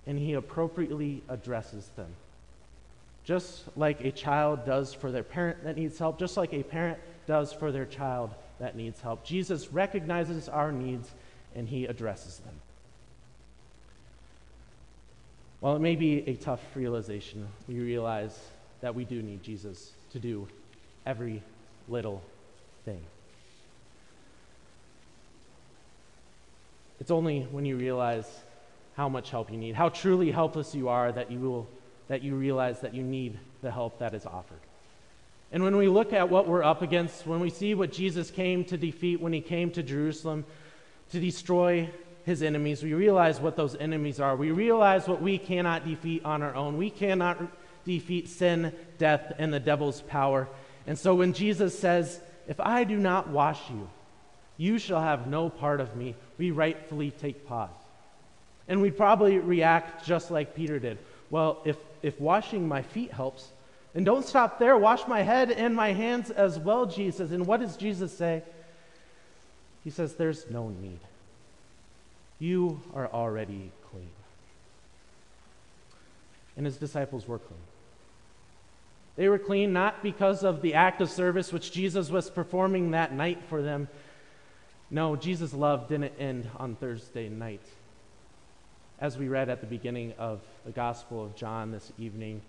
and 0.08 0.18
he 0.18 0.34
appropriately 0.34 1.22
addresses 1.30 1.90
them. 1.96 2.16
Just 3.24 3.64
like 3.78 4.04
a 4.04 4.12
child 4.12 4.66
does 4.66 4.94
for 4.94 5.12
their 5.12 5.24
parent 5.24 5.64
that 5.64 5.78
needs 5.78 5.98
help, 5.98 6.20
just 6.20 6.36
like 6.36 6.54
a 6.54 6.64
parent 6.64 7.00
does 7.26 7.54
for 7.54 7.72
their 7.72 7.86
child 7.86 8.32
that 8.60 8.76
needs 8.76 9.00
help. 9.00 9.24
Jesus 9.24 9.72
recognizes 9.72 10.50
our 10.50 10.72
needs 10.72 11.10
and 11.56 11.68
he 11.68 11.86
addresses 11.86 12.40
them. 12.40 12.56
While 15.62 15.78
it 15.78 15.80
may 15.80 15.96
be 15.96 16.28
a 16.28 16.34
tough 16.34 16.62
realization, 16.76 17.48
we 17.70 17.80
realize 17.80 18.38
that 18.82 18.94
we 18.94 19.06
do 19.06 19.22
need 19.22 19.42
Jesus 19.42 19.94
to 20.12 20.20
do 20.20 20.48
every 21.06 21.42
little 21.88 22.22
thing. 22.84 23.02
It's 27.00 27.12
only 27.12 27.48
when 27.52 27.64
you 27.64 27.78
realize 27.78 28.28
how 28.96 29.08
much 29.10 29.30
help 29.30 29.52
you 29.52 29.58
need, 29.58 29.76
how 29.76 29.90
truly 29.90 30.32
helpless 30.32 30.76
you 30.76 30.90
are, 30.90 31.12
that 31.14 31.32
you, 31.32 31.40
will, 31.40 31.68
that 32.08 32.24
you 32.24 32.36
realize 32.36 32.82
that 32.82 32.94
you 32.94 33.04
need 33.04 33.40
the 33.62 33.72
help 33.72 34.00
that 34.00 34.14
is 34.14 34.26
offered. 34.26 34.60
And 35.52 35.64
when 35.64 35.78
we 35.78 35.88
look 35.88 36.14
at 36.14 36.30
what 36.30 36.48
we're 36.48 36.64
up 36.64 36.82
against, 36.82 37.28
when 37.28 37.40
we 37.40 37.52
see 37.52 37.76
what 37.76 37.92
Jesus 37.92 38.32
came 38.32 38.66
to 38.66 38.78
defeat 38.78 39.22
when 39.22 39.34
he 39.34 39.42
came 39.42 39.70
to 39.72 39.84
Jerusalem 39.84 40.46
to 41.12 41.20
destroy 41.20 41.90
his 42.26 42.42
enemies, 42.42 42.82
we 42.82 42.94
realize 42.94 43.40
what 43.40 43.56
those 43.56 43.76
enemies 43.76 44.20
are. 44.20 44.36
We 44.36 44.52
realize 44.52 45.08
what 45.08 45.22
we 45.22 45.38
cannot 45.38 45.86
defeat 45.86 46.26
on 46.26 46.42
our 46.42 46.56
own. 46.56 46.78
We 46.78 46.90
cannot 46.90 47.40
defeat 47.86 48.30
sin, 48.30 48.74
death, 48.98 49.34
and 49.38 49.54
the 49.54 49.60
devil's 49.60 50.02
power. 50.02 50.48
And 50.88 50.98
so 50.98 51.14
when 51.16 51.34
Jesus 51.34 51.78
says, 51.78 52.20
If 52.48 52.60
I 52.60 52.84
do 52.84 52.98
not 52.98 53.30
wash 53.30 53.70
you, 53.70 53.90
you 54.58 54.80
shall 54.80 55.02
have 55.02 55.28
no 55.28 55.50
part 55.50 55.82
of 55.82 55.96
me, 55.96 56.16
we 56.38 56.52
rightfully 56.52 57.12
take 57.12 57.48
pause. 57.48 57.70
And 58.68 58.82
we 58.82 58.92
probably 58.92 59.38
react 59.38 60.06
just 60.06 60.32
like 60.32 60.56
Peter 60.56 60.80
did. 60.80 60.98
Well, 61.30 61.60
if, 61.66 61.78
if 62.04 62.20
washing 62.22 62.68
my 62.68 62.84
feet 62.84 63.12
helps, 63.12 63.50
and 63.96 64.06
don't 64.06 64.26
stop 64.26 64.60
there. 64.60 64.78
Wash 64.78 65.08
my 65.08 65.22
head 65.22 65.52
and 65.52 65.76
my 65.76 65.94
hands 65.94 66.32
as 66.32 66.58
well, 66.60 66.86
Jesus. 66.86 67.32
And 67.32 67.46
what 67.46 67.60
does 67.60 67.78
Jesus 67.78 68.16
say? 68.16 68.42
He 69.84 69.90
says, 69.90 70.16
There's 70.16 70.50
no 70.50 70.70
need. 70.70 71.00
You 72.40 72.82
are 72.94 73.08
already 73.08 73.72
clean. 73.92 74.10
And 76.58 76.66
his 76.66 76.78
disciples 76.78 77.28
were 77.28 77.40
clean. 77.40 77.60
They 79.16 79.30
were 79.30 79.40
clean 79.40 79.74
not 79.74 80.02
because 80.02 80.44
of 80.44 80.62
the 80.62 80.74
act 80.74 81.00
of 81.00 81.10
service 81.10 81.54
which 81.54 81.72
Jesus 81.72 82.10
was 82.10 82.30
performing 82.32 82.92
that 82.92 83.14
night 83.14 83.44
for 83.48 83.62
them. 83.62 83.88
No, 84.90 85.16
Jesus' 85.16 85.54
love 85.54 85.88
didn't 85.88 86.14
end 86.20 86.50
on 86.58 86.76
Thursday 86.76 87.30
night. 87.30 87.62
As 89.04 89.18
we 89.18 89.28
read 89.28 89.50
at 89.50 89.60
the 89.60 89.68
beginning 89.68 90.14
of 90.18 90.40
the 90.66 90.72
Gospel 90.72 91.26
of 91.26 91.36
John 91.36 91.72
this 91.72 91.92
evening, 92.00 92.42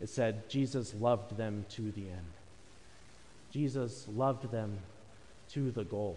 it 0.00 0.08
said, 0.08 0.48
Jesus 0.48 0.94
loved 1.00 1.36
them 1.36 1.66
to 1.70 1.90
the 1.90 2.02
end. 2.02 2.32
Jesus 3.50 4.06
loved 4.14 4.52
them 4.52 4.78
to 5.50 5.72
the 5.72 5.82
goal. 5.82 6.16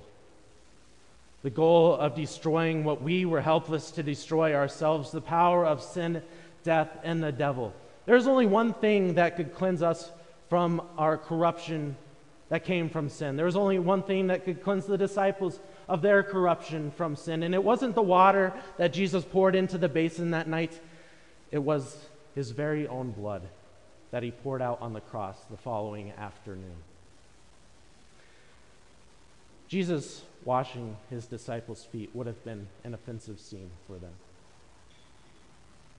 The 1.41 1.49
goal 1.49 1.95
of 1.95 2.13
destroying 2.13 2.83
what 2.83 3.01
we 3.01 3.25
were 3.25 3.41
helpless 3.41 3.89
to 3.89 4.03
destroy 4.03 4.53
ourselves, 4.53 5.09
the 5.09 5.21
power 5.21 5.65
of 5.65 5.81
sin, 5.81 6.21
death, 6.63 6.89
and 7.03 7.23
the 7.23 7.31
devil. 7.31 7.73
There's 8.05 8.27
only 8.27 8.45
one 8.45 8.75
thing 8.75 9.15
that 9.15 9.37
could 9.37 9.55
cleanse 9.55 9.81
us 9.81 10.11
from 10.49 10.83
our 10.99 11.17
corruption 11.17 11.97
that 12.49 12.63
came 12.63 12.89
from 12.89 13.09
sin. 13.09 13.37
There 13.37 13.47
was 13.47 13.55
only 13.55 13.79
one 13.79 14.03
thing 14.03 14.27
that 14.27 14.45
could 14.45 14.61
cleanse 14.61 14.85
the 14.85 14.99
disciples 14.99 15.59
of 15.89 16.01
their 16.01 16.23
corruption 16.23 16.91
from 16.91 17.17
sin. 17.17 17.43
And 17.43 17.53
it 17.53 17.61
wasn't 17.61 17.95
the 17.95 18.01
water 18.01 18.53
that 18.77 18.93
Jesus 18.93 19.25
poured 19.25 19.55
into 19.55 19.77
the 19.77 19.89
basin 19.89 20.31
that 20.31 20.47
night, 20.47 20.79
it 21.51 21.57
was 21.57 21.97
his 22.35 22.51
very 22.51 22.87
own 22.87 23.11
blood 23.11 23.41
that 24.11 24.23
he 24.23 24.31
poured 24.31 24.61
out 24.61 24.81
on 24.81 24.93
the 24.93 25.01
cross 25.01 25.37
the 25.51 25.57
following 25.57 26.13
afternoon. 26.17 26.77
Jesus 29.67 30.23
washing 30.45 30.95
his 31.09 31.25
disciples' 31.25 31.83
feet 31.83 32.09
would 32.13 32.27
have 32.27 32.43
been 32.45 32.67
an 32.85 32.93
offensive 32.93 33.39
scene 33.39 33.69
for 33.85 33.97
them 33.97 34.13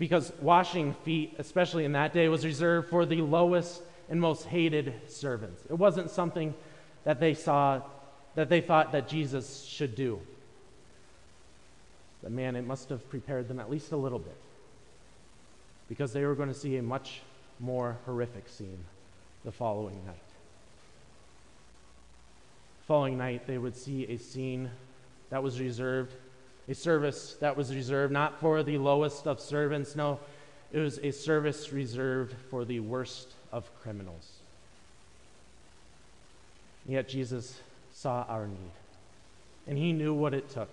because 0.01 0.33
washing 0.41 0.95
feet, 1.05 1.35
especially 1.39 1.85
in 1.85 1.93
that 1.93 2.15
day, 2.15 2.27
was 2.29 2.45
reserved 2.45 2.89
for 2.89 3.05
the 3.05 3.21
lowest 3.21 3.83
and 4.09 4.19
most 4.19 4.47
hated 4.47 4.95
servants. 5.09 5.63
It 5.69 5.75
wasn't 5.75 6.11
something 6.11 6.55
that 7.05 7.21
they 7.21 7.35
saw, 7.35 7.83
that 8.41 8.49
they 8.49 8.63
thought 8.63 8.93
that 8.93 9.07
Jesus 9.07 9.67
should 9.67 9.95
do. 9.95 10.19
But 12.23 12.33
man, 12.33 12.57
it 12.57 12.67
must 12.67 12.89
have 12.89 13.07
prepared 13.11 13.49
them 13.49 13.61
at 13.61 13.71
least 13.71 13.93
a 13.93 13.99
little 13.99 14.19
bit 14.19 14.39
because 15.91 16.15
they 16.15 16.25
were 16.25 16.35
going 16.35 16.49
to 16.49 16.55
see 16.55 16.79
a 16.79 16.83
much 16.83 17.21
more 17.59 17.99
horrific 18.07 18.49
scene 18.49 18.83
the 19.45 19.53
following 19.53 20.03
night. 20.07 20.23
The 22.79 22.87
following 22.87 23.19
night, 23.19 23.47
they 23.47 23.59
would 23.59 23.77
see 23.77 24.07
a 24.07 24.17
scene 24.17 24.71
that 25.29 25.43
was 25.43 25.61
reserved 25.61 26.15
a 26.67 26.75
service 26.75 27.37
that 27.41 27.59
was 27.59 27.75
reserved 27.75 28.11
not 28.11 28.41
for 28.41 28.63
the 28.63 28.79
lowest 28.79 29.27
of 29.27 29.39
servants, 29.39 29.95
no, 29.95 30.19
it 30.73 30.79
was 30.79 30.99
a 31.03 31.11
service 31.11 31.75
reserved 31.75 32.35
for 32.49 32.65
the 32.65 32.81
worst 32.81 33.29
of 33.53 33.69
criminals. 33.83 34.31
Yet 36.87 37.07
Jesus 37.07 37.61
saw 38.01 38.25
our 38.29 38.47
need, 38.47 38.73
and 39.67 39.77
he 39.77 39.93
knew 39.93 40.15
what 40.15 40.33
it 40.33 40.49
took. 40.49 40.71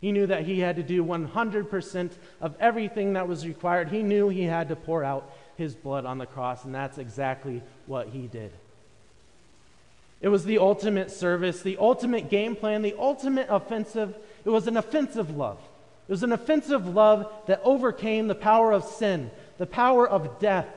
He 0.00 0.12
knew 0.12 0.26
that 0.26 0.46
he 0.46 0.60
had 0.60 0.76
to 0.76 0.82
do 0.82 1.04
100% 1.04 2.10
of 2.40 2.54
everything 2.60 3.14
that 3.14 3.28
was 3.28 3.46
required. 3.46 3.88
He 3.88 4.02
knew 4.02 4.28
he 4.28 4.44
had 4.44 4.68
to 4.68 4.76
pour 4.76 5.02
out 5.02 5.30
his 5.56 5.74
blood 5.74 6.04
on 6.04 6.18
the 6.18 6.26
cross, 6.26 6.64
and 6.64 6.74
that's 6.74 6.98
exactly 6.98 7.62
what 7.86 8.08
he 8.08 8.26
did. 8.26 8.52
It 10.20 10.28
was 10.28 10.44
the 10.44 10.58
ultimate 10.58 11.10
service, 11.10 11.62
the 11.62 11.76
ultimate 11.78 12.30
game 12.30 12.56
plan, 12.56 12.82
the 12.82 12.94
ultimate 12.98 13.48
offensive 13.50 14.16
it 14.46 14.50
was 14.50 14.68
an 14.68 14.76
offensive 14.76 15.36
love. 15.36 15.58
It 16.08 16.12
was 16.12 16.22
an 16.22 16.30
offensive 16.30 16.86
love 16.86 17.30
that 17.46 17.60
overcame 17.64 18.28
the 18.28 18.36
power 18.36 18.72
of 18.72 18.84
sin, 18.84 19.32
the 19.58 19.66
power 19.66 20.08
of 20.08 20.38
death, 20.38 20.68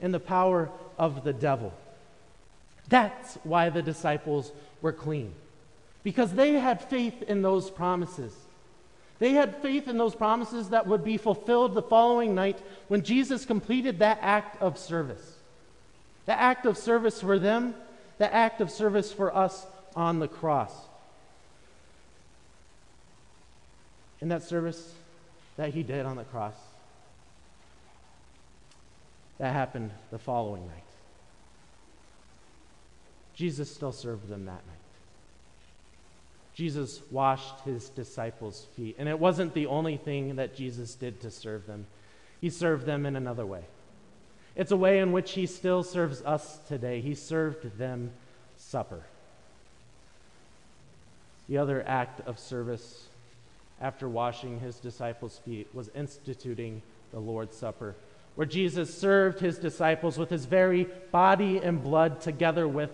and 0.00 0.12
the 0.12 0.20
power 0.20 0.70
of 0.98 1.22
the 1.22 1.32
devil. 1.32 1.72
That's 2.88 3.34
why 3.42 3.70
the 3.70 3.82
disciples 3.82 4.52
were 4.80 4.92
clean, 4.92 5.34
because 6.04 6.32
they 6.32 6.54
had 6.54 6.82
faith 6.82 7.22
in 7.22 7.42
those 7.42 7.70
promises. 7.70 8.34
They 9.18 9.32
had 9.32 9.62
faith 9.62 9.88
in 9.88 9.96
those 9.96 10.14
promises 10.14 10.68
that 10.68 10.86
would 10.86 11.02
be 11.02 11.16
fulfilled 11.16 11.74
the 11.74 11.82
following 11.82 12.34
night 12.34 12.58
when 12.88 13.02
Jesus 13.02 13.46
completed 13.46 13.98
that 14.00 14.18
act 14.20 14.60
of 14.60 14.76
service. 14.76 15.36
The 16.26 16.38
act 16.38 16.66
of 16.66 16.76
service 16.76 17.20
for 17.20 17.38
them, 17.38 17.74
the 18.18 18.32
act 18.32 18.60
of 18.60 18.70
service 18.70 19.12
for 19.12 19.34
us 19.34 19.66
on 19.94 20.18
the 20.18 20.28
cross. 20.28 20.72
in 24.20 24.28
that 24.28 24.42
service 24.42 24.94
that 25.56 25.74
he 25.74 25.82
did 25.82 26.06
on 26.06 26.16
the 26.16 26.24
cross. 26.24 26.54
That 29.38 29.52
happened 29.52 29.90
the 30.10 30.18
following 30.18 30.66
night. 30.66 30.85
Jesus 33.36 33.72
still 33.72 33.92
served 33.92 34.28
them 34.28 34.46
that 34.46 34.66
night. 34.66 34.76
Jesus 36.54 37.00
washed 37.10 37.60
his 37.60 37.90
disciples' 37.90 38.66
feet. 38.74 38.96
And 38.98 39.08
it 39.08 39.18
wasn't 39.18 39.54
the 39.54 39.66
only 39.66 39.96
thing 39.96 40.36
that 40.36 40.56
Jesus 40.56 40.94
did 40.94 41.20
to 41.20 41.30
serve 41.30 41.66
them, 41.66 41.86
he 42.40 42.50
served 42.50 42.84
them 42.84 43.06
in 43.06 43.14
another 43.14 43.46
way. 43.46 43.62
It's 44.56 44.72
a 44.72 44.76
way 44.76 44.98
in 44.98 45.12
which 45.12 45.32
he 45.32 45.46
still 45.46 45.82
serves 45.82 46.22
us 46.22 46.58
today. 46.66 47.00
He 47.00 47.14
served 47.14 47.78
them 47.78 48.10
supper. 48.56 49.02
The 51.46 51.58
other 51.58 51.84
act 51.86 52.26
of 52.26 52.38
service 52.38 53.06
after 53.80 54.08
washing 54.08 54.60
his 54.60 54.76
disciples' 54.76 55.40
feet, 55.44 55.68
was 55.74 55.90
instituting 55.94 56.82
the 57.12 57.18
Lord's 57.18 57.56
Supper, 57.56 57.94
where 58.34 58.46
Jesus 58.46 58.96
served 58.96 59.40
his 59.40 59.58
disciples 59.58 60.18
with 60.18 60.30
his 60.30 60.46
very 60.46 60.84
body 61.12 61.58
and 61.58 61.82
blood 61.82 62.20
together 62.20 62.66
with 62.66 62.90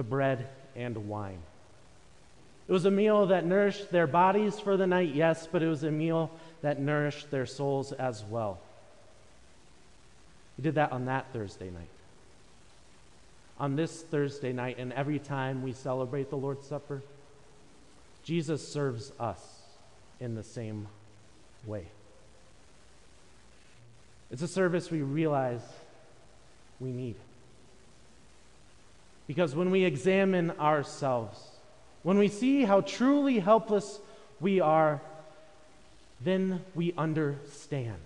the 0.00 0.04
bread 0.04 0.48
and 0.74 1.10
wine. 1.10 1.42
It 2.66 2.72
was 2.72 2.86
a 2.86 2.90
meal 2.90 3.26
that 3.26 3.44
nourished 3.44 3.90
their 3.92 4.06
bodies 4.06 4.58
for 4.58 4.78
the 4.78 4.86
night, 4.86 5.14
yes, 5.14 5.46
but 5.46 5.62
it 5.62 5.66
was 5.66 5.84
a 5.84 5.90
meal 5.90 6.30
that 6.62 6.80
nourished 6.80 7.30
their 7.30 7.44
souls 7.44 7.92
as 7.92 8.24
well. 8.24 8.58
He 10.56 10.62
did 10.62 10.76
that 10.76 10.92
on 10.92 11.04
that 11.04 11.26
Thursday 11.34 11.68
night. 11.68 11.90
On 13.58 13.76
this 13.76 14.00
Thursday 14.00 14.54
night, 14.54 14.78
and 14.78 14.90
every 14.94 15.18
time 15.18 15.62
we 15.62 15.74
celebrate 15.74 16.30
the 16.30 16.36
Lord's 16.36 16.66
Supper, 16.66 17.02
Jesus 18.24 18.66
serves 18.66 19.12
us 19.20 19.42
in 20.18 20.34
the 20.34 20.44
same 20.44 20.88
way. 21.66 21.84
It's 24.30 24.40
a 24.40 24.48
service 24.48 24.90
we 24.90 25.02
realize 25.02 25.60
we 26.80 26.88
need. 26.88 27.16
Because 29.30 29.54
when 29.54 29.70
we 29.70 29.84
examine 29.84 30.50
ourselves, 30.58 31.40
when 32.02 32.18
we 32.18 32.26
see 32.26 32.64
how 32.64 32.80
truly 32.80 33.38
helpless 33.38 34.00
we 34.40 34.58
are, 34.58 35.00
then 36.20 36.64
we 36.74 36.92
understand. 36.98 38.00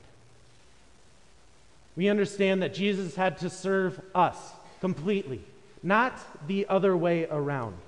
We 1.97 2.11
understand 2.11 2.61
that 2.61 2.75
Jesus 2.75 3.15
had 3.15 3.39
to 3.39 3.49
serve 3.49 3.99
us 4.15 4.37
completely, 4.83 5.41
not 5.83 6.13
the 6.47 6.67
other 6.69 6.95
way 6.95 7.27
around. 7.31 7.79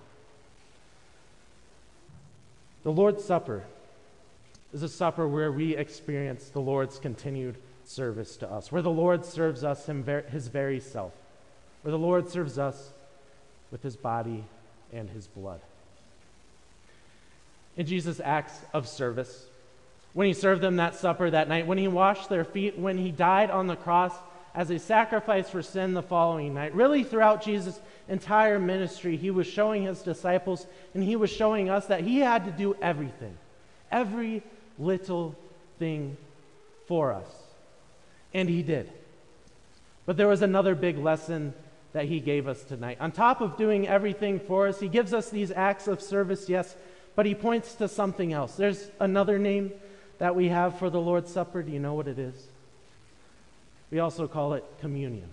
The 2.85 2.93
Lord's 2.93 3.23
Supper 3.23 3.64
is 4.73 4.83
a 4.83 4.88
supper 4.88 5.28
where 5.28 5.52
we 5.52 5.76
experience 5.76 6.49
the 6.49 6.62
Lord's 6.62 6.99
continued 6.99 7.59
service 7.85 8.38
to 8.38 8.50
us, 8.50 8.73
where 8.73 8.81
the 8.81 8.88
Lord 8.88 9.26
serves 9.26 9.62
us 9.62 9.85
his 9.85 10.49
very 10.49 10.81
self, 10.81 11.12
where 11.83 11.93
the 11.93 11.99
Lord 11.99 12.31
serves 12.31 12.59
us 12.59 12.93
with 13.71 13.83
his 13.83 13.97
body 13.97 14.45
and 14.93 15.11
his 15.11 15.27
blood. 15.27 15.61
In 17.77 17.87
Jesus' 17.87 18.21
acts 18.23 18.59
of 18.73 18.89
service, 18.89 19.47
when 20.15 20.27
he 20.27 20.33
served 20.33 20.63
them 20.63 20.77
that 20.77 20.95
supper 20.95 21.31
that 21.31 21.49
night, 21.49 21.67
when 21.67 21.79
he 21.79 21.89
washed 21.89 22.29
their 22.29 22.45
feet, 22.45 22.79
when 22.79 22.97
he 22.97 23.11
died 23.11 23.51
on 23.51 23.67
the 23.67 23.77
cross 23.77 24.15
as 24.55 24.71
a 24.71 24.79
sacrifice 24.79 25.51
for 25.51 25.63
sin 25.63 25.93
the 25.93 26.03
following 26.03 26.55
night. 26.55 26.75
Really, 26.75 27.05
throughout 27.05 27.43
Jesus' 27.43 27.79
entire 28.09 28.59
ministry, 28.59 29.19
he 29.19 29.31
was 29.31 29.47
showing 29.47 29.83
his 29.85 30.01
disciples 30.01 30.67
and 30.95 31.05
he 31.05 31.15
was 31.15 31.31
showing 31.31 31.69
us 31.69 31.87
that 31.87 32.01
he 32.01 32.21
had 32.21 32.47
to 32.47 32.51
do 32.51 32.75
everything, 32.81 33.37
every 33.93 34.43
little 34.79 35.37
thing 35.79 36.17
for 36.87 37.13
us. 37.13 37.29
And 38.33 38.49
he 38.49 38.63
did. 38.63 38.91
But 40.07 40.17
there 40.17 40.29
was 40.29 40.41
another 40.41 40.75
big 40.75 40.97
lesson 40.97 41.53
that 41.97 42.05
he 42.05 42.21
gave 42.21 42.47
us 42.47 42.62
tonight. 42.62 42.99
On 43.00 43.11
top 43.11 43.41
of 43.41 43.57
doing 43.57 43.88
everything 43.88 44.38
for 44.38 44.69
us, 44.69 44.79
he 44.79 44.87
gives 44.87 45.15
us 45.15 45.31
these 45.31 45.50
acts 45.50 45.88
of 45.88 46.03
service, 46.03 46.47
yes, 46.47 46.76
but 47.15 47.25
he 47.25 47.35
points 47.35 47.75
to 47.76 47.88
something 47.88 48.35
else. 48.35 48.55
There's 48.55 48.91
another 49.00 49.38
name 49.38 49.73
that 50.19 50.37
we 50.37 50.49
have 50.49 50.79
for 50.79 50.91
the 50.91 51.00
Lord's 51.00 51.33
Supper. 51.33 51.62
Do 51.62 51.73
you 51.73 51.81
know 51.81 51.95
what 51.95 52.07
it 52.07 52.19
is? 52.19 52.35
We 53.91 53.99
also 53.99 54.29
call 54.29 54.53
it 54.53 54.65
communion, 54.83 55.31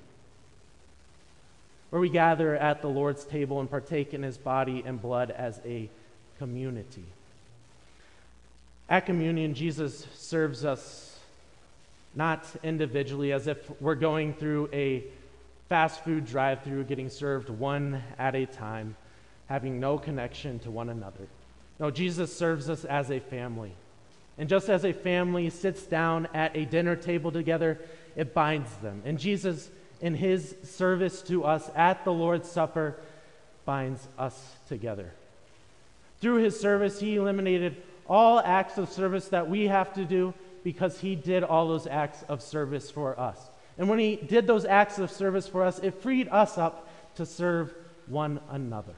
where 1.89 1.99
we 1.99 2.07
gather 2.07 2.55
at 2.55 2.81
the 2.81 2.87
Lord's 2.87 3.25
table 3.25 3.59
and 3.59 3.69
partake 3.69 4.13
in 4.13 4.23
his 4.23 4.37
body 4.37 4.83
and 4.85 5.01
blood 5.01 5.31
as 5.31 5.59
a 5.65 5.89
community. 6.39 7.03
At 8.87 9.05
communion, 9.05 9.53
Jesus 9.53 10.07
serves 10.15 10.63
us 10.63 11.19
not 12.15 12.45
individually 12.63 13.33
as 13.33 13.47
if 13.47 13.57
we're 13.81 13.95
going 13.95 14.33
through 14.33 14.69
a 14.71 15.03
fast 15.69 16.03
food 16.03 16.25
drive 16.25 16.61
through, 16.63 16.83
getting 16.85 17.09
served 17.09 17.49
one 17.49 18.03
at 18.17 18.35
a 18.35 18.45
time, 18.45 18.95
having 19.47 19.79
no 19.79 19.97
connection 19.97 20.59
to 20.59 20.71
one 20.71 20.89
another. 20.89 21.27
No, 21.79 21.91
Jesus 21.91 22.35
serves 22.35 22.69
us 22.69 22.85
as 22.85 23.09
a 23.11 23.19
family. 23.19 23.73
And 24.37 24.49
just 24.49 24.69
as 24.69 24.83
a 24.83 24.93
family 24.93 25.49
sits 25.49 25.83
down 25.83 26.27
at 26.33 26.55
a 26.55 26.65
dinner 26.65 26.95
table 26.95 27.31
together, 27.31 27.79
it 28.15 28.33
binds 28.33 28.73
them. 28.77 29.01
And 29.05 29.19
Jesus, 29.19 29.69
in 30.01 30.15
his 30.15 30.55
service 30.63 31.21
to 31.23 31.43
us 31.43 31.69
at 31.75 32.03
the 32.03 32.13
Lord's 32.13 32.49
Supper, 32.49 32.95
binds 33.65 34.07
us 34.17 34.55
together. 34.67 35.11
Through 36.19 36.37
his 36.43 36.59
service, 36.59 36.99
he 36.99 37.15
eliminated 37.15 37.77
all 38.07 38.39
acts 38.39 38.77
of 38.77 38.89
service 38.89 39.27
that 39.29 39.49
we 39.49 39.67
have 39.67 39.93
to 39.93 40.05
do 40.05 40.33
because 40.63 40.99
he 40.99 41.15
did 41.15 41.43
all 41.43 41.67
those 41.67 41.87
acts 41.87 42.23
of 42.29 42.41
service 42.41 42.89
for 42.89 43.19
us. 43.19 43.39
And 43.77 43.89
when 43.89 43.99
he 43.99 44.15
did 44.15 44.47
those 44.47 44.65
acts 44.65 44.99
of 44.99 45.11
service 45.11 45.47
for 45.47 45.63
us, 45.63 45.79
it 45.79 46.01
freed 46.01 46.27
us 46.29 46.57
up 46.57 46.87
to 47.15 47.25
serve 47.25 47.73
one 48.07 48.39
another. 48.49 48.93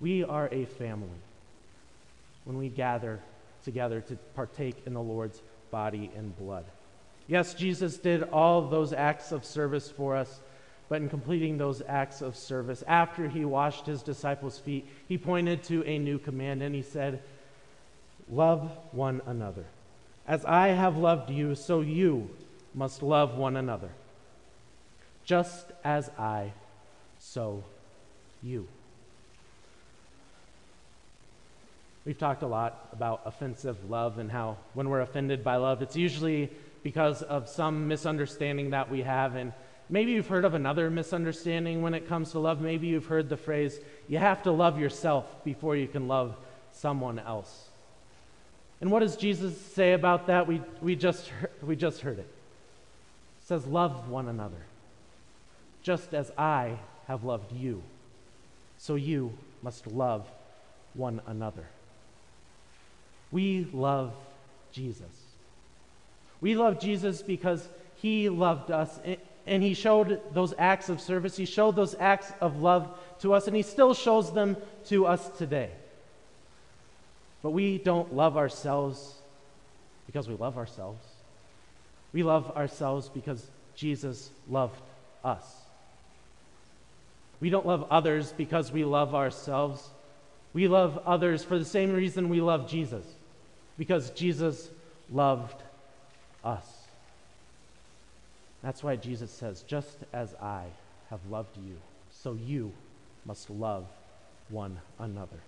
We 0.00 0.24
are 0.24 0.48
a 0.52 0.66
family 0.66 1.08
when 2.44 2.58
we 2.58 2.68
gather 2.68 3.20
together 3.64 4.00
to 4.02 4.16
partake 4.34 4.76
in 4.86 4.92
the 4.92 5.02
Lord's 5.02 5.40
body 5.70 6.10
and 6.16 6.36
blood. 6.38 6.64
Yes, 7.26 7.54
Jesus 7.54 7.96
did 7.96 8.22
all 8.24 8.62
those 8.62 8.92
acts 8.92 9.32
of 9.32 9.44
service 9.44 9.90
for 9.90 10.14
us, 10.14 10.40
but 10.90 11.00
in 11.00 11.08
completing 11.08 11.56
those 11.56 11.82
acts 11.88 12.20
of 12.20 12.36
service, 12.36 12.84
after 12.86 13.28
he 13.28 13.46
washed 13.46 13.86
his 13.86 14.02
disciples' 14.02 14.58
feet, 14.58 14.86
he 15.08 15.16
pointed 15.16 15.62
to 15.64 15.82
a 15.84 15.98
new 15.98 16.18
command 16.18 16.62
and 16.62 16.74
he 16.74 16.82
said, 16.82 17.22
Love 18.30 18.70
one 18.92 19.22
another. 19.26 19.64
As 20.26 20.44
I 20.44 20.68
have 20.68 20.96
loved 20.96 21.30
you, 21.30 21.54
so 21.54 21.80
you 21.80 22.28
must 22.74 23.02
love 23.02 23.36
one 23.36 23.56
another. 23.56 23.90
Just 25.24 25.66
as 25.82 26.10
I, 26.18 26.52
so 27.18 27.64
you. 28.42 28.68
We've 32.04 32.18
talked 32.18 32.42
a 32.42 32.46
lot 32.46 32.88
about 32.92 33.22
offensive 33.24 33.88
love 33.88 34.18
and 34.18 34.30
how 34.30 34.58
when 34.74 34.90
we're 34.90 35.00
offended 35.00 35.42
by 35.42 35.56
love, 35.56 35.80
it's 35.80 35.96
usually 35.96 36.50
because 36.82 37.22
of 37.22 37.48
some 37.48 37.88
misunderstanding 37.88 38.70
that 38.70 38.90
we 38.90 39.00
have. 39.02 39.36
And 39.36 39.54
maybe 39.88 40.12
you've 40.12 40.26
heard 40.26 40.44
of 40.44 40.52
another 40.52 40.90
misunderstanding 40.90 41.80
when 41.80 41.94
it 41.94 42.06
comes 42.06 42.32
to 42.32 42.38
love. 42.38 42.60
Maybe 42.60 42.88
you've 42.88 43.06
heard 43.06 43.30
the 43.30 43.38
phrase, 43.38 43.80
you 44.06 44.18
have 44.18 44.42
to 44.42 44.52
love 44.52 44.78
yourself 44.78 45.42
before 45.44 45.76
you 45.76 45.88
can 45.88 46.06
love 46.06 46.36
someone 46.72 47.18
else. 47.18 47.68
And 48.82 48.90
what 48.90 49.00
does 49.00 49.16
Jesus 49.16 49.58
say 49.58 49.94
about 49.94 50.26
that? 50.26 50.46
We, 50.46 50.60
we, 50.82 50.96
just, 50.96 51.32
we 51.62 51.74
just 51.74 52.02
heard 52.02 52.18
it. 52.18 52.28
Says, 53.44 53.66
Love 53.66 54.08
one 54.08 54.28
another, 54.28 54.66
just 55.82 56.12
as 56.14 56.32
I 56.36 56.78
have 57.06 57.22
loved 57.22 57.52
you. 57.52 57.82
So 58.78 58.96
you 58.96 59.32
must 59.62 59.86
love 59.86 60.28
one 60.94 61.20
another. 61.26 61.66
We 63.30 63.68
love 63.72 64.12
Jesus. 64.72 65.06
We 66.40 66.56
love 66.56 66.80
Jesus 66.80 67.22
because 67.22 67.68
he 67.96 68.28
loved 68.28 68.70
us 68.70 68.98
and 69.46 69.62
he 69.62 69.74
showed 69.74 70.20
those 70.32 70.54
acts 70.58 70.88
of 70.88 71.00
service. 71.00 71.36
He 71.36 71.44
showed 71.44 71.76
those 71.76 71.94
acts 71.98 72.32
of 72.40 72.60
love 72.60 72.98
to 73.20 73.34
us, 73.34 73.46
and 73.46 73.54
he 73.54 73.62
still 73.62 73.92
shows 73.92 74.32
them 74.32 74.56
to 74.86 75.06
us 75.06 75.28
today. 75.36 75.70
But 77.42 77.50
we 77.50 77.76
don't 77.78 78.14
love 78.14 78.38
ourselves 78.38 79.14
because 80.06 80.28
we 80.28 80.34
love 80.34 80.56
ourselves. 80.56 81.13
We 82.14 82.22
love 82.22 82.56
ourselves 82.56 83.10
because 83.10 83.44
Jesus 83.74 84.30
loved 84.48 84.80
us. 85.22 85.44
We 87.40 87.50
don't 87.50 87.66
love 87.66 87.86
others 87.90 88.32
because 88.32 88.72
we 88.72 88.84
love 88.84 89.14
ourselves. 89.14 89.86
We 90.54 90.68
love 90.68 90.98
others 91.04 91.42
for 91.44 91.58
the 91.58 91.64
same 91.64 91.92
reason 91.92 92.30
we 92.30 92.40
love 92.40 92.70
Jesus 92.70 93.04
because 93.76 94.10
Jesus 94.10 94.70
loved 95.10 95.60
us. 96.44 96.64
That's 98.62 98.82
why 98.82 98.96
Jesus 98.96 99.30
says, 99.30 99.62
Just 99.62 99.98
as 100.12 100.34
I 100.40 100.64
have 101.10 101.20
loved 101.28 101.56
you, 101.56 101.76
so 102.10 102.34
you 102.34 102.72
must 103.26 103.50
love 103.50 103.86
one 104.48 104.78
another. 104.98 105.40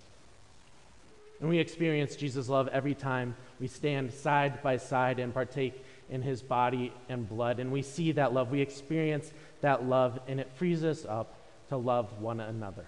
And 1.41 1.49
we 1.49 1.59
experience 1.59 2.17
Jesus' 2.17 2.49
love 2.49 2.69
every 2.69 2.95
time 2.95 3.37
we 3.61 3.69
stand 3.69 4.13
side 4.13 4.63
by 4.63 4.79
side 4.79 5.19
and 5.19 5.33
partake 5.33 5.85
in 6.11 6.23
his 6.23 6.43
body 6.43 6.93
and 7.09 7.29
blood. 7.29 7.59
And 7.59 7.73
we 7.73 7.83
see 7.83 8.13
that 8.13 8.33
love, 8.33 8.51
we 8.51 8.61
experience 8.61 9.33
that 9.61 9.85
love, 9.85 10.21
and 10.29 10.41
it 10.41 10.51
frees 10.55 10.85
us 10.85 11.05
up 11.05 11.35
to 11.69 11.77
love 11.77 12.21
one 12.21 12.41
another. 12.41 12.87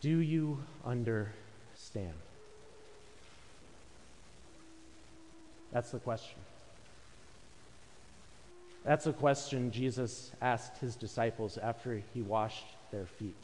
Do 0.00 0.18
you 0.18 0.58
understand? 0.86 2.14
That's 5.72 5.90
the 5.90 5.98
question. 5.98 6.38
That's 8.84 9.06
a 9.06 9.12
question 9.12 9.70
Jesus 9.70 10.30
asked 10.40 10.78
his 10.78 10.96
disciples 10.96 11.58
after 11.58 12.02
he 12.14 12.22
washed 12.22 12.64
their 12.90 13.06
feet. 13.06 13.34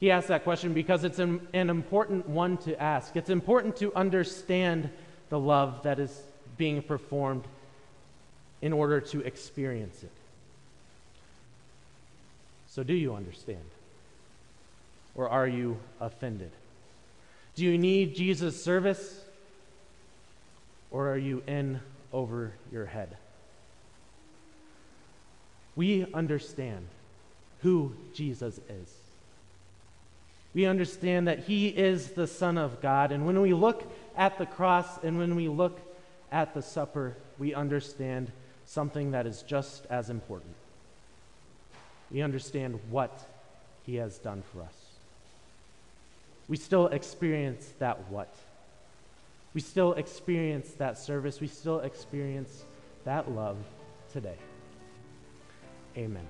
He 0.00 0.10
asked 0.10 0.28
that 0.28 0.44
question 0.44 0.74
because 0.74 1.04
it's 1.04 1.18
an, 1.18 1.46
an, 1.54 1.70
important 1.70 2.28
one 2.28 2.58
to 2.58 2.80
ask. 2.82 3.16
It's 3.16 3.30
important 3.30 3.76
to 3.76 3.94
understand 3.94 4.90
the 5.34 5.40
love 5.40 5.82
that 5.82 5.98
is 5.98 6.22
being 6.56 6.80
performed 6.80 7.42
in 8.62 8.72
order 8.72 9.00
to 9.00 9.18
experience 9.22 10.04
it. 10.04 10.12
So, 12.68 12.84
do 12.84 12.94
you 12.94 13.16
understand? 13.16 13.64
Or 15.16 15.28
are 15.28 15.48
you 15.48 15.76
offended? 16.00 16.52
Do 17.56 17.64
you 17.64 17.76
need 17.76 18.14
Jesus' 18.14 18.62
service? 18.62 19.24
or 20.94 21.10
are 21.10 21.18
you 21.18 21.42
in 21.48 21.80
over 22.12 22.52
your 22.70 22.86
head? 22.86 23.16
We 25.74 26.06
understand 26.14 26.86
who 27.62 27.94
Jesus 28.14 28.60
is. 28.68 29.03
We 30.54 30.66
understand 30.66 31.26
that 31.26 31.40
he 31.40 31.68
is 31.68 32.12
the 32.12 32.28
Son 32.28 32.56
of 32.56 32.80
God. 32.80 33.10
And 33.10 33.26
when 33.26 33.40
we 33.40 33.52
look 33.52 33.90
at 34.16 34.38
the 34.38 34.46
cross 34.46 34.86
and 35.02 35.18
when 35.18 35.34
we 35.34 35.48
look 35.48 35.80
at 36.30 36.54
the 36.54 36.62
supper, 36.62 37.16
we 37.38 37.54
understand 37.54 38.30
something 38.64 39.10
that 39.10 39.26
is 39.26 39.42
just 39.42 39.84
as 39.90 40.10
important. 40.10 40.54
We 42.10 42.22
understand 42.22 42.78
what 42.90 43.26
he 43.84 43.96
has 43.96 44.18
done 44.18 44.42
for 44.52 44.62
us. 44.62 44.74
We 46.48 46.56
still 46.56 46.86
experience 46.88 47.72
that 47.78 48.08
what. 48.08 48.32
We 49.54 49.60
still 49.60 49.94
experience 49.94 50.70
that 50.74 50.98
service. 50.98 51.40
We 51.40 51.48
still 51.48 51.80
experience 51.80 52.64
that 53.04 53.30
love 53.30 53.56
today. 54.12 54.36
Amen. 55.96 56.26